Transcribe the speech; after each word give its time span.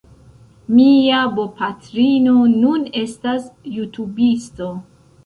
Mia 0.77 1.17
bopatrino 1.35 2.33
nun 2.53 2.87
estas 3.03 3.47
jutubisto 3.77 4.71